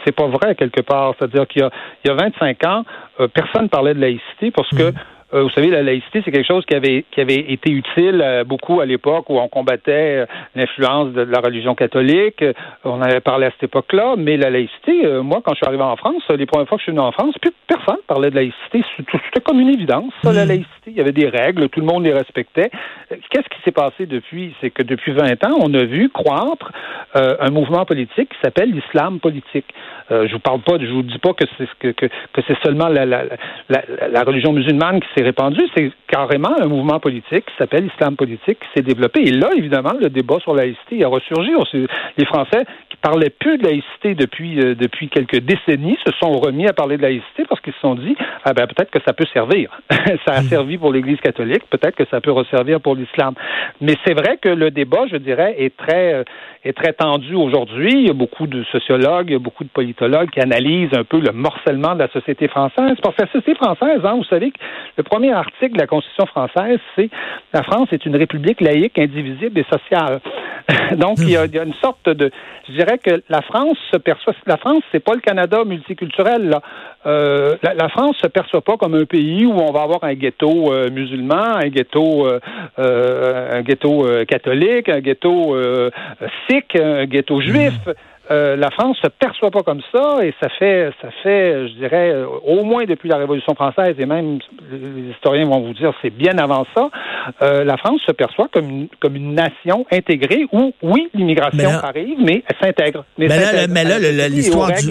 C'est 0.04 0.12
pas 0.12 0.26
vrai 0.26 0.56
quelque 0.56 0.80
part. 0.80 1.14
C'est-à-dire 1.16 1.46
qu'il 1.46 1.62
y 1.62 1.64
a, 1.64 1.70
il 2.04 2.08
y 2.08 2.10
a 2.10 2.14
25 2.14 2.66
ans, 2.66 2.84
euh, 3.20 3.28
personne 3.28 3.68
parlait 3.68 3.94
de 3.94 4.00
laïcité 4.00 4.50
parce 4.50 4.68
que 4.70 4.90
mmh. 4.90 4.94
Euh, 5.34 5.42
vous 5.42 5.50
savez, 5.50 5.68
la 5.68 5.82
laïcité, 5.82 6.22
c'est 6.24 6.30
quelque 6.30 6.46
chose 6.46 6.64
qui 6.64 6.74
avait, 6.74 7.04
qui 7.10 7.20
avait 7.20 7.52
été 7.52 7.70
utile 7.70 8.22
euh, 8.24 8.44
beaucoup 8.44 8.80
à 8.80 8.86
l'époque 8.86 9.28
où 9.28 9.38
on 9.38 9.48
combattait 9.48 10.22
euh, 10.22 10.26
l'influence 10.54 11.12
de, 11.12 11.20
la 11.20 11.40
religion 11.40 11.74
catholique. 11.74 12.42
On 12.84 13.02
avait 13.02 13.20
parlé 13.20 13.46
à 13.46 13.50
cette 13.50 13.64
époque-là, 13.64 14.14
mais 14.16 14.38
la 14.38 14.48
laïcité, 14.48 15.06
moi, 15.22 15.42
quand 15.44 15.52
je 15.52 15.56
suis 15.56 15.66
arrivé 15.66 15.82
en 15.82 15.96
France, 15.96 16.22
les 16.30 16.46
premières 16.46 16.66
fois 16.66 16.78
que 16.78 16.82
je 16.82 16.84
suis 16.84 16.92
venu 16.92 17.02
en 17.02 17.12
France, 17.12 17.34
plus 17.42 17.52
personne 17.66 17.98
parlait 18.06 18.30
de 18.30 18.36
laïcité. 18.36 18.82
C'était 18.96 19.40
comme 19.44 19.60
une 19.60 19.68
évidence, 19.68 20.12
ça, 20.22 20.32
la 20.32 20.46
mm. 20.46 20.48
laïcité. 20.48 20.68
Il 20.86 20.94
y 20.94 21.00
avait 21.00 21.12
des 21.12 21.28
règles, 21.28 21.68
tout 21.68 21.80
le 21.80 21.86
monde 21.86 22.04
les 22.04 22.14
respectait. 22.14 22.70
Qu'est-ce 23.10 23.48
qui 23.48 23.62
s'est 23.64 23.72
passé 23.72 24.06
depuis? 24.06 24.54
C'est 24.60 24.70
que 24.70 24.82
depuis 24.82 25.12
20 25.12 25.44
ans, 25.44 25.58
on 25.60 25.74
a 25.74 25.84
vu 25.84 26.08
croître 26.08 26.72
un 27.14 27.50
mouvement 27.50 27.84
politique 27.84 28.30
qui 28.30 28.38
s'appelle 28.42 28.70
l'islam 28.70 29.20
politique. 29.20 29.66
je 30.10 30.32
vous 30.32 30.38
parle 30.38 30.60
pas, 30.60 30.78
je 30.80 30.86
vous 30.86 31.02
dis 31.02 31.18
pas 31.18 31.32
que 31.34 31.44
c'est 31.58 31.68
que, 31.78 31.88
que, 31.88 32.06
que 32.06 32.40
c'est 32.46 32.56
seulement 32.62 32.88
la, 32.88 33.04
la, 33.04 33.24
la, 33.68 33.82
la 34.10 34.22
religion 34.22 34.52
musulmane 34.52 35.00
qui 35.00 35.08
répandu, 35.22 35.60
c'est 35.74 35.90
carrément 36.06 36.54
un 36.60 36.66
mouvement 36.66 37.00
politique 37.00 37.46
qui 37.46 37.56
s'appelle 37.58 37.86
Islam 37.86 38.16
politique 38.16 38.58
qui 38.58 38.66
s'est 38.74 38.82
développé. 38.82 39.20
Et 39.20 39.30
là, 39.30 39.50
évidemment, 39.56 39.94
le 40.00 40.08
débat 40.08 40.38
sur 40.40 40.54
la 40.54 40.64
laïcité 40.64 41.04
a 41.04 41.08
ressurgi. 41.08 41.52
Les 42.16 42.24
Français 42.24 42.64
parlaient 43.00 43.30
plus 43.30 43.58
de 43.58 43.64
laïcité 43.64 44.14
depuis, 44.14 44.60
euh, 44.60 44.74
depuis 44.74 45.08
quelques 45.08 45.40
décennies 45.40 45.98
se 46.04 46.12
sont 46.20 46.32
remis 46.38 46.66
à 46.66 46.72
parler 46.72 46.96
de 46.96 47.02
laïcité 47.02 47.44
parce 47.48 47.60
qu'ils 47.60 47.72
se 47.74 47.80
sont 47.80 47.94
dit, 47.94 48.16
ah 48.44 48.52
ben, 48.52 48.66
peut-être 48.66 48.90
que 48.90 49.00
ça 49.06 49.12
peut 49.12 49.26
servir. 49.32 49.70
ça 50.26 50.34
a 50.34 50.40
hmm. 50.40 50.48
servi 50.48 50.78
pour 50.78 50.92
l'Église 50.92 51.20
catholique, 51.20 51.62
peut-être 51.70 51.96
que 51.96 52.04
ça 52.10 52.20
peut 52.20 52.32
resservir 52.32 52.80
pour 52.80 52.94
l'islam. 52.94 53.34
Mais 53.80 53.94
c'est 54.04 54.14
vrai 54.14 54.38
que 54.40 54.48
le 54.48 54.70
débat, 54.70 55.06
je 55.10 55.16
dirais, 55.16 55.54
est 55.58 55.76
très, 55.76 56.14
euh, 56.14 56.24
est 56.64 56.76
très 56.76 56.92
tendu 56.92 57.34
aujourd'hui. 57.34 57.92
Il 57.92 58.06
y 58.06 58.10
a 58.10 58.14
beaucoup 58.14 58.46
de 58.46 58.64
sociologues, 58.64 59.26
il 59.28 59.32
y 59.34 59.36
a 59.36 59.40
beaucoup 59.40 59.64
de 59.64 59.68
politologues 59.68 60.30
qui 60.30 60.40
analysent 60.40 60.94
un 60.94 61.04
peu 61.04 61.20
le 61.20 61.32
morcellement 61.32 61.94
de 61.94 62.00
la 62.00 62.08
société 62.08 62.48
française. 62.48 62.96
Parce 63.02 63.14
que 63.16 63.22
la 63.22 63.32
société 63.32 63.54
française, 63.54 64.00
hein, 64.04 64.14
vous 64.16 64.24
savez 64.24 64.50
que 64.50 64.58
le 64.96 65.02
premier 65.02 65.32
article 65.32 65.74
de 65.74 65.78
la 65.80 65.86
Constitution 65.86 66.26
française, 66.26 66.78
c'est 66.96 67.10
la 67.52 67.62
France 67.62 67.88
est 67.92 68.04
une 68.06 68.16
république 68.16 68.60
laïque, 68.60 68.98
indivisible 68.98 69.58
et 69.58 69.66
sociale. 69.70 70.20
Donc, 70.96 71.18
il 71.18 71.30
y, 71.30 71.36
a, 71.36 71.44
une 71.44 71.74
sorte 71.74 72.08
de, 72.08 72.30
je 72.66 72.72
dirais 72.72 72.87
que 72.96 73.22
la 73.28 73.42
France 73.42 73.76
se 73.92 73.98
perçoit, 73.98 74.32
la 74.46 74.56
France, 74.56 74.82
c'est 74.90 75.04
pas 75.04 75.14
le 75.14 75.20
Canada 75.20 75.64
multiculturel. 75.64 76.56
Euh, 77.06 77.56
la, 77.62 77.74
la, 77.74 77.88
France 77.88 78.16
se 78.22 78.26
perçoit 78.26 78.62
pas 78.62 78.76
comme 78.76 78.94
un 78.94 79.04
pays 79.04 79.44
où 79.46 79.52
on 79.52 79.72
va 79.72 79.82
avoir 79.82 80.04
un 80.04 80.14
ghetto 80.14 80.72
euh, 80.72 80.90
musulman, 80.90 81.56
un 81.56 81.68
ghetto, 81.68 82.26
euh, 82.26 83.48
un 83.58 83.62
ghetto 83.62 84.06
catholique, 84.26 84.88
un 84.88 85.00
ghetto 85.00 85.56
sikh, 86.48 86.76
un 86.76 87.04
ghetto 87.04 87.40
juif. 87.40 87.74
Mmh. 87.86 87.92
Euh, 88.30 88.56
la 88.56 88.70
France 88.70 88.98
se 89.02 89.08
perçoit 89.08 89.50
pas 89.50 89.62
comme 89.62 89.80
ça 89.92 90.18
et 90.22 90.34
ça 90.40 90.48
fait, 90.58 90.90
ça 91.00 91.08
fait, 91.22 91.68
je 91.68 91.72
dirais, 91.74 92.10
euh, 92.10 92.26
au 92.44 92.62
moins 92.62 92.84
depuis 92.84 93.08
la 93.08 93.16
Révolution 93.16 93.54
française 93.54 93.94
et 93.98 94.04
même 94.04 94.38
les 94.70 95.12
historiens 95.12 95.46
vont 95.46 95.60
vous 95.60 95.72
dire 95.72 95.92
c'est 96.02 96.10
bien 96.10 96.36
avant 96.36 96.66
ça, 96.76 96.90
euh, 97.40 97.64
la 97.64 97.78
France 97.78 98.00
se 98.06 98.12
perçoit 98.12 98.48
comme 98.52 98.68
une, 98.68 98.88
comme 99.00 99.16
une 99.16 99.34
nation 99.34 99.86
intégrée 99.90 100.46
où 100.52 100.72
oui 100.82 101.08
l'immigration 101.14 101.70
arrive 101.82 102.18
mais 102.20 102.42
elle 102.46 102.56
s'intègre. 102.66 103.04
Mais, 103.16 103.28
mais, 103.68 103.84
là, 103.84 104.28
l'histoire 104.28 104.72
du 104.72 104.90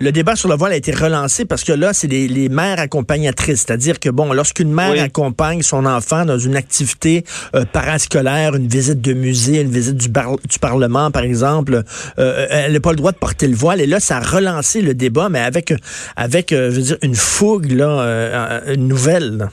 le 0.00 0.12
débat 0.12 0.36
sur 0.36 0.48
le 0.48 0.54
voile 0.54 0.72
a 0.72 0.76
été 0.76 0.92
relancé 0.92 1.44
parce 1.44 1.64
que 1.64 1.72
là, 1.72 1.92
c'est 1.92 2.06
les, 2.06 2.48
mères 2.48 2.78
accompagnatrices. 2.78 3.64
C'est-à-dire 3.66 3.98
que, 3.98 4.08
bon, 4.08 4.32
lorsqu'une 4.32 4.72
mère 4.72 5.02
accompagne 5.02 5.62
son 5.62 5.86
enfant 5.86 6.24
dans 6.24 6.38
une 6.38 6.56
activité 6.56 7.24
euh, 7.54 7.64
parascolaire, 7.72 8.54
une 8.54 8.68
visite 8.68 9.00
de 9.00 9.12
musée, 9.12 9.60
une 9.60 9.70
visite 9.70 9.96
du, 9.96 10.08
du 10.08 10.58
Parlement, 10.60 11.10
par 11.10 11.22
exemple, 11.22 11.82
euh, 12.18 12.46
elle 12.50 12.72
n'a 12.72 12.80
pas 12.80 12.90
le 12.90 12.96
droit 12.96 13.12
de 13.12 13.18
porter 13.18 13.48
le 13.48 13.56
voile. 13.56 13.80
Et 13.80 13.86
là, 13.86 14.00
ça 14.00 14.18
a 14.18 14.20
relancé 14.20 14.82
le 14.82 14.94
débat, 14.94 15.28
mais 15.28 15.40
avec, 15.40 15.74
avec 16.16 16.52
euh, 16.52 16.70
je 16.70 16.76
veux 16.76 16.82
dire, 16.82 16.96
une 17.02 17.14
fougue, 17.14 17.72
là, 17.72 18.62
une 18.66 18.88
nouvelle. 18.88 19.48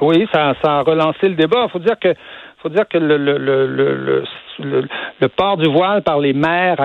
Oui, 0.00 0.26
ça, 0.32 0.54
ça 0.62 0.78
a 0.78 0.82
relancé 0.82 1.28
le 1.28 1.34
débat. 1.34 1.66
Il 1.68 1.70
faut 1.70 1.78
dire 1.78 1.98
que 2.00 2.14
faut 2.62 2.68
dire 2.68 2.86
que 2.88 2.98
le, 2.98 3.16
le, 3.16 3.38
le, 3.38 4.24
le, 4.58 5.28
port 5.28 5.56
du 5.56 5.68
voile 5.68 6.02
par 6.02 6.18
les 6.18 6.32
mères 6.32 6.76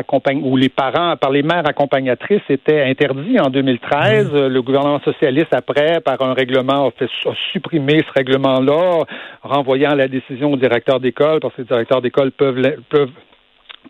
ou 0.41 0.55
les 0.55 0.70
parents 0.70 1.17
par 1.17 1.32
les 1.32 1.44
mères 1.44 1.67
accompagnatrices 1.67 2.41
était 2.50 2.82
interdit 2.82 3.39
en 3.39 3.50
2013. 3.50 4.32
Mmh. 4.32 4.48
Le 4.48 4.62
gouvernement 4.62 5.01
socialiste, 5.01 5.53
après, 5.53 6.00
par 6.00 6.22
un 6.22 6.34
règlement, 6.34 6.88
a, 6.88 6.91
fait, 6.91 7.10
a 7.25 7.34
supprimé 7.51 8.03
ce 8.08 8.12
règlement-là, 8.15 9.03
renvoyant 9.44 9.96
la 9.96 10.08
décision 10.08 10.53
au 10.53 10.58
directeur 10.58 11.00
d'école, 11.00 11.39
parce 11.41 11.53
que 11.55 11.62
les 11.62 11.67
directeurs 11.67 12.01
d'école 12.01 12.32
peuvent, 12.32 12.62
peuvent 12.89 13.12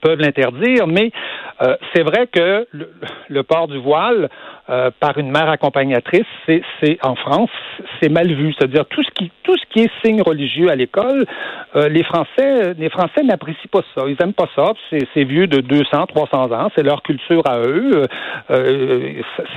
peuvent 0.02 0.20
l'interdire, 0.20 0.88
mais 0.88 1.12
euh, 1.62 1.76
c'est 1.94 2.04
vrai 2.04 2.28
que 2.28 2.68
le, 2.72 2.90
port 3.44 3.68
du 3.68 3.78
voile 3.78 4.30
euh, 4.70 4.90
par 5.00 5.18
une 5.18 5.30
mère 5.30 5.50
accompagnatrice, 5.50 6.26
c'est, 6.48 6.98
en 7.04 7.16
France, 7.16 7.50
c'est 8.02 8.10
mal 8.10 8.28
vu. 8.34 8.54
C'est-à-dire 8.54 8.86
tout 8.86 9.04
ce 9.04 9.12
qui 9.12 9.32
tout 9.44 9.56
ce 9.58 9.66
qui 9.72 9.82
est 9.82 9.92
signe 10.04 10.24
religieux 10.24 10.70
à 10.70 10.76
l'école, 10.76 11.26
euh, 11.76 11.88
les 11.88 12.04
Français 12.04 12.74
les 12.78 12.90
Français 12.90 13.22
n'apprécient 13.24 13.70
pas 13.72 13.82
ça. 13.94 14.06
Ils 14.08 14.18
aiment 14.22 14.34
pas 14.34 14.50
ça. 14.56 14.74
C'est, 14.90 15.24
vieux 15.24 15.48
de 15.48 15.62
200, 15.62 16.08
300 16.08 16.52
ans. 16.52 16.70
C'est 16.76 16.84
leur 16.84 17.02
culture 17.04 17.44
à 17.46 17.60
eux. 17.60 18.06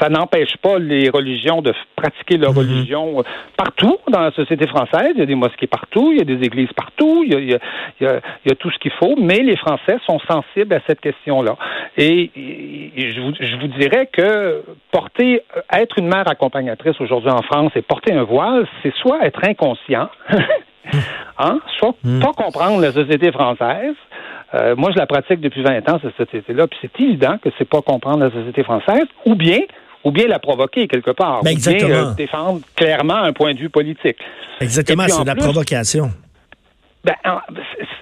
ça, 0.00 0.08
n'empêche 0.08 0.56
pas 0.58 0.78
les 0.78 1.08
religions 1.10 1.62
de 1.62 1.72
pratiquer 1.96 2.36
leur 2.36 2.52
mm-hmm. 2.52 2.58
religion 2.58 3.24
partout 3.56 3.96
dans 4.10 4.20
la 4.20 4.30
société 4.32 4.66
française. 4.66 5.12
Il 5.14 5.20
y 5.20 5.22
a 5.22 5.26
des 5.26 5.34
mosquées 5.34 5.66
partout, 5.66 6.12
il 6.12 6.18
y 6.18 6.20
a 6.20 6.24
des 6.24 6.44
églises 6.44 6.72
partout, 6.74 7.22
il 7.24 7.32
y 7.32 7.36
a, 7.36 7.38
il 7.40 7.50
y 7.50 7.54
a, 7.54 7.58
il 8.00 8.06
y 8.06 8.10
a, 8.10 8.20
il 8.44 8.48
y 8.50 8.52
a 8.52 8.54
tout 8.56 8.70
ce 8.70 8.78
qu'il 8.78 8.92
faut. 8.92 9.14
Mais 9.18 9.38
les 9.38 9.56
Français 9.56 9.98
sont 10.06 10.18
sensibles 10.20 10.74
à 10.74 10.80
cette 10.86 11.00
question-là. 11.00 11.56
Et, 11.96 12.30
je, 12.98 13.20
vous, 13.20 13.32
je, 13.38 13.56
vous, 13.56 13.68
dirais 13.78 14.08
que 14.12 14.62
porter, 14.90 15.42
euh, 15.56 15.60
être 15.72 15.98
une 15.98 16.08
mère 16.08 16.28
accompagnatrice 16.28 17.00
aujourd'hui 17.00 17.30
en 17.30 17.42
France 17.42 17.72
et 17.76 17.82
porter 17.82 18.12
un 18.12 18.24
voile, 18.24 18.66
c'est 18.82 18.92
soit 18.94 19.24
être 19.24 19.40
inconscient, 19.44 20.08
hein, 21.38 21.60
soit 21.78 21.94
hmm. 22.02 22.20
pas 22.20 22.32
comprendre 22.32 22.80
la 22.80 22.92
société 22.92 23.32
française. 23.32 23.94
Euh, 24.54 24.74
moi, 24.76 24.90
je 24.92 24.98
la 24.98 25.06
pratique 25.06 25.40
depuis 25.40 25.62
20 25.62 25.88
ans, 25.90 26.00
cette 26.02 26.16
société-là, 26.16 26.66
puis 26.66 26.78
c'est 26.80 27.00
évident 27.00 27.36
que 27.42 27.50
c'est 27.58 27.68
pas 27.68 27.82
comprendre 27.82 28.24
la 28.24 28.30
société 28.30 28.62
française, 28.62 29.06
ou 29.26 29.34
bien 29.34 29.60
ou 30.04 30.12
bien 30.12 30.26
la 30.28 30.38
provoquer 30.38 30.86
quelque 30.86 31.10
part, 31.10 31.42
ben, 31.42 31.56
ou 31.56 31.60
bien 31.60 31.90
euh, 31.90 32.14
défendre 32.14 32.60
clairement 32.76 33.16
un 33.16 33.32
point 33.32 33.52
de 33.52 33.58
vue 33.58 33.68
politique. 33.68 34.18
Exactement, 34.60 35.04
c'est 35.08 35.22
de 35.22 35.26
la 35.26 35.34
provocation. 35.34 36.10
Ben, 37.08 37.40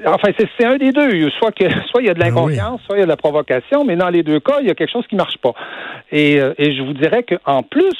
enfin, 0.07 0.29
c'est 0.59 0.65
un 0.65 0.77
des 0.77 0.93
deux. 0.93 1.31
Soit 1.31 1.53
que, 1.53 1.65
soit 1.91 2.03
il 2.03 2.07
y 2.07 2.11
a 2.11 2.15
de 2.15 2.19
ben 2.19 2.27
l'inconscience, 2.27 2.81
soit 2.83 2.97
il 2.97 3.01
y 3.01 3.03
a 3.03 3.07
de 3.07 3.11
la 3.11 3.17
provocation, 3.17 3.85
mais 3.85 3.97
dans 3.97 4.09
les 4.09 4.23
deux 4.23 4.41
cas, 4.41 4.57
il 4.61 4.67
y 4.67 4.71
a 4.71 4.75
quelque 4.75 4.93
chose 4.93 5.07
qui 5.09 5.17
marche 5.17 5.39
pas. 5.39 5.53
Et, 6.11 6.41
euh, 6.41 6.55
et 6.59 6.75
je 6.75 6.83
vous 6.83 6.93
dirais 6.93 7.25
qu'en 7.25 7.63
plus, 7.63 7.95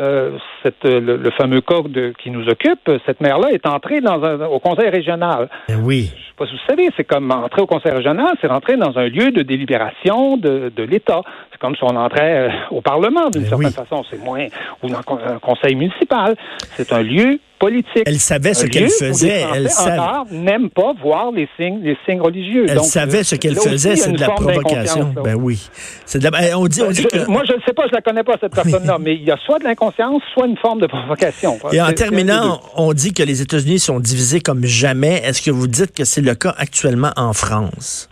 euh, 0.00 0.38
cette, 0.62 0.84
le, 0.84 1.30
fameux 1.32 1.60
cas 1.60 1.82
qui 2.22 2.30
nous 2.30 2.48
occupe, 2.48 2.88
cette 3.04 3.20
mère-là 3.20 3.48
est 3.50 3.66
entrée 3.66 4.00
dans 4.00 4.22
un, 4.22 4.46
au 4.46 4.60
conseil 4.60 4.90
régional. 4.90 5.48
Ben 5.68 5.80
oui. 5.82 6.12
Je 6.14 6.20
sais 6.20 6.34
pas 6.36 6.46
si 6.46 6.52
vous 6.52 6.66
savez, 6.68 6.88
c'est 6.96 7.04
comme 7.04 7.32
entrer 7.32 7.62
au 7.62 7.66
conseil 7.66 7.90
régional, 7.90 8.28
c'est 8.40 8.46
rentrer 8.46 8.76
dans 8.76 8.96
un 8.96 9.08
lieu 9.08 9.32
de 9.32 9.42
délibération 9.42 10.36
de, 10.36 10.70
de 10.74 10.82
l'État. 10.84 11.22
C'est 11.50 11.58
comme 11.58 11.74
si 11.74 11.82
on 11.82 11.96
entrait 11.96 12.48
euh, 12.48 12.50
au 12.70 12.80
Parlement 12.80 13.28
d'une 13.28 13.46
certaine 13.46 13.72
façon. 13.72 14.04
C'est 14.08 14.22
moins 14.22 14.46
ou 14.84 14.88
dans 14.88 14.98
un 14.98 15.38
conseil 15.40 15.74
municipal. 15.74 16.36
C'est 16.76 16.92
un 16.92 17.02
lieu 17.02 17.40
politique. 17.58 18.02
Elle 18.06 18.18
savait 18.18 18.54
ce 18.54 18.66
qu'elle 18.66 18.88
faisait. 18.88 19.44
Elle 19.54 19.70
savait. 19.70 20.00
n'aime 20.30 20.70
pas 20.70 20.92
voir 21.02 21.32
les 21.32 21.48
signes, 21.56 21.80
les 21.82 21.96
signes 22.06 22.20
religieux. 22.20 22.66
Elle 22.68 22.80
savait 22.80 23.24
ce 23.24 23.36
qu'elle 23.36 23.56
faisait, 23.56 23.96
c'est 23.96 24.12
de 24.12 24.20
la 24.20 24.30
provocation. 24.30 25.14
Ben 25.22 25.34
oui. 25.34 25.68
C'est 26.06 26.18
de 26.18 26.28
la... 26.28 26.58
on 26.58 26.66
dit, 26.66 26.82
on 26.82 26.90
dit 26.90 27.04
que... 27.06 27.26
Moi, 27.26 27.42
je 27.46 27.54
ne 27.54 27.60
sais 27.66 27.72
pas, 27.72 27.86
je 27.88 27.94
la 27.94 28.00
connais 28.00 28.24
pas 28.24 28.36
cette 28.40 28.54
personne-là, 28.54 28.98
mais 29.00 29.14
il 29.14 29.24
y 29.24 29.30
a 29.30 29.36
soit 29.36 29.58
de 29.58 29.64
l'inconscience, 29.64 30.22
soit 30.32 30.46
une 30.46 30.56
forme 30.56 30.80
de 30.80 30.86
provocation. 30.86 31.58
Et 31.72 31.80
en 31.80 31.92
terminant, 31.92 32.60
on 32.76 32.92
dit 32.92 33.12
que 33.12 33.22
les 33.22 33.42
États-Unis 33.42 33.78
sont 33.78 34.00
divisés 34.00 34.40
comme 34.40 34.64
jamais. 34.64 35.22
Est-ce 35.24 35.42
que 35.42 35.50
vous 35.50 35.66
dites 35.66 35.94
que 35.94 36.04
c'est 36.04 36.20
le 36.20 36.34
cas 36.34 36.54
actuellement 36.56 37.12
en 37.16 37.32
France? 37.32 38.08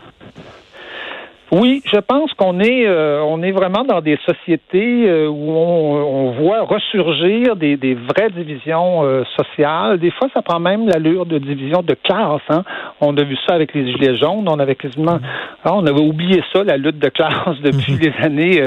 Oui, 1.53 1.81
je 1.87 1.99
pense 2.01 2.35
qu'on 2.35 2.59
est 2.59 2.89
euh, 2.89 3.23
on 3.23 3.41
est 3.41 3.53
vraiment 3.53 3.85
dans 3.85 4.01
des 4.01 4.19
sociétés 4.27 5.09
euh, 5.09 5.29
où 5.29 5.53
on, 5.53 6.33
voit 6.33 6.63
ressurgir 6.63 7.55
des, 7.55 7.77
des 7.77 7.95
vraies 7.95 8.31
divisions 8.31 9.05
euh, 9.05 9.23
sociales. 9.37 9.99
Des 9.99 10.11
fois, 10.11 10.29
ça 10.35 10.43
prend 10.43 10.59
même 10.59 10.89
l'allure 10.89 11.25
de 11.25 11.39
division 11.39 11.83
de 11.83 11.95
classe. 11.95 12.43
Hein. 12.49 12.65
On 13.01 13.17
a 13.17 13.23
vu 13.23 13.37
ça 13.47 13.55
avec 13.55 13.75
les 13.75 13.93
gilets 13.93 14.17
jaunes. 14.17 14.49
On 14.49 14.59
avait 14.59 14.75
quasiment, 14.75 15.21
ah, 15.65 15.73
on 15.73 15.87
avait 15.87 16.01
oublié 16.01 16.43
ça, 16.53 16.65
la 16.65 16.77
lutte 16.77 16.99
de 16.99 17.09
classe 17.11 17.61
depuis 17.63 17.93
mhm. 17.93 18.01
les 18.01 18.25
années 18.25 18.63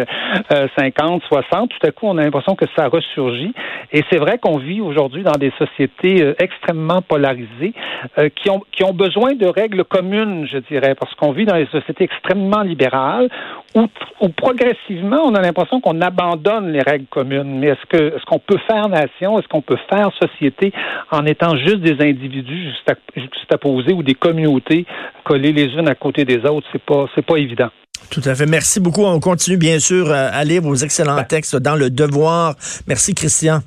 50, 0.77 1.21
60. 1.27 1.69
Tout 1.69 1.87
à 1.87 1.91
coup, 1.91 2.05
on 2.07 2.17
a 2.17 2.23
l'impression 2.23 2.55
que 2.55 2.65
ça 2.77 2.87
ressurgit. 2.87 3.53
Et 3.91 4.03
c'est 4.09 4.19
vrai 4.19 4.37
qu'on 4.37 4.57
vit 4.57 4.79
aujourd'hui 4.79 5.23
dans 5.23 5.37
des 5.37 5.51
sociétés 5.57 6.33
extrêmement 6.39 7.01
polarisées 7.01 7.73
qui 8.35 8.49
ont 8.49 8.61
qui 8.71 8.83
ont 8.83 8.93
besoin 8.93 9.33
de 9.33 9.47
règles 9.47 9.83
communes, 9.83 10.47
je 10.47 10.59
dirais, 10.59 10.95
parce 10.95 11.13
qu'on 11.15 11.31
vit 11.31 11.45
dans 11.45 11.57
des 11.57 11.67
sociétés 11.67 12.05
extrêmement 12.05 12.63
libérale, 12.69 13.29
où, 13.75 14.29
progressivement, 14.29 15.21
on 15.25 15.35
a 15.35 15.41
l'impression 15.41 15.81
qu'on 15.81 16.01
abandonne 16.01 16.71
les 16.71 16.81
règles 16.81 17.07
communes. 17.09 17.59
Mais 17.59 17.67
est-ce 17.67 17.85
que 17.89 18.15
est-ce 18.15 18.25
qu'on 18.25 18.39
peut 18.39 18.59
faire 18.67 18.89
nation, 18.89 19.39
est-ce 19.39 19.47
qu'on 19.47 19.61
peut 19.61 19.77
faire 19.89 20.09
société 20.19 20.71
en 21.11 21.25
étant 21.25 21.55
juste 21.57 21.81
des 21.81 21.97
individus 22.03 22.71
juxtaposés 23.15 23.93
ou 23.93 24.03
des 24.03 24.15
communautés 24.15 24.85
collées 25.23 25.53
les 25.53 25.65
unes 25.65 25.89
à 25.89 25.95
côté 25.95 26.25
des 26.25 26.39
autres? 26.45 26.67
C'est 26.71 26.81
pas 26.81 27.05
c'est 27.15 27.25
pas 27.25 27.37
évident. 27.37 27.69
Tout 28.09 28.21
à 28.25 28.33
fait. 28.33 28.45
Merci 28.45 28.79
beaucoup. 28.79 29.03
On 29.03 29.19
continue 29.19 29.57
bien 29.57 29.79
sûr 29.79 30.11
à 30.11 30.43
lire 30.43 30.61
vos 30.61 30.75
excellents 30.75 31.17
ben. 31.17 31.23
textes 31.23 31.55
dans 31.55 31.75
le 31.75 31.89
Devoir. 31.89 32.55
Merci, 32.87 33.13
Christian. 33.13 33.59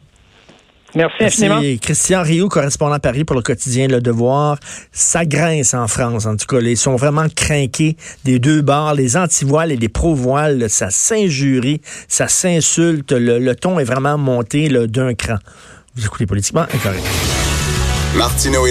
Merci 0.95 1.25
infiniment. 1.25 1.61
Christian 1.81 2.23
Rioux, 2.23 2.49
correspondant 2.49 2.95
à 2.95 3.01
Paris 3.01 3.25
pour 3.25 3.37
le 3.37 3.43
quotidien 3.43 3.89
Le 3.89 4.01
Devoir. 4.01 4.59
Ça 4.93 5.25
grince 5.25 5.75
en 5.75 5.89
France, 5.89 6.27
en 6.27 6.37
tout 6.37 6.47
cas. 6.47 6.61
Ils 6.61 6.77
sont 6.77 6.97
vraiment 6.97 7.27
craqués 7.35 7.97
des 8.25 8.39
deux 8.39 8.63
bords. 8.63 8.95
Les 8.95 9.17
anti-voiles 9.17 9.73
et 9.73 9.77
les 9.77 9.89
pro-voiles, 9.89 10.69
ça 10.69 10.91
s'injurie, 10.91 11.81
ça 12.09 12.29
s'insulte. 12.29 13.13
Le, 13.13 13.55
ton 13.55 13.79
est 13.79 13.85
vraiment 13.85 14.19
monté 14.19 14.69
d'un 14.69 15.15
cran. 15.15 15.37
Vous 15.97 16.05
écoutez 16.05 16.27
politiquement 16.27 16.63
incorrect. 16.63 17.05
Martino 18.17 18.67